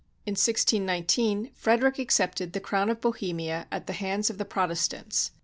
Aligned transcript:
In 0.25 0.35
16 0.35 0.83
19, 0.83 1.51
Frederick 1.53 1.99
accepted 1.99 2.53
the 2.53 2.59
crown 2.59 2.89
of 2.89 3.01
Bohemia 3.01 3.67
at 3.71 3.85
the 3.85 3.93
hands 3.93 4.31
of 4.31 4.39
the 4.39 4.45
Protestants. 4.45 5.29